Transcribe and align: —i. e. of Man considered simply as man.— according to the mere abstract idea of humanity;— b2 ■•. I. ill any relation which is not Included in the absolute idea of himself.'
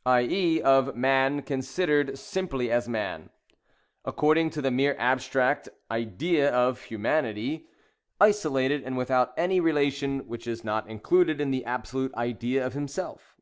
—i. 0.06 0.22
e. 0.22 0.62
of 0.62 0.96
Man 0.96 1.42
considered 1.42 2.18
simply 2.18 2.70
as 2.70 2.88
man.— 2.88 3.28
according 4.06 4.48
to 4.48 4.62
the 4.62 4.70
mere 4.70 4.96
abstract 4.98 5.68
idea 5.90 6.50
of 6.50 6.80
humanity;— 6.84 7.58
b2 7.58 7.60
■•. 7.60 7.60
I. 9.10 9.14
ill 9.14 9.32
any 9.36 9.60
relation 9.60 10.20
which 10.20 10.46
is 10.46 10.64
not 10.64 10.88
Included 10.88 11.38
in 11.38 11.50
the 11.50 11.66
absolute 11.66 12.14
idea 12.14 12.64
of 12.64 12.72
himself.' 12.72 13.36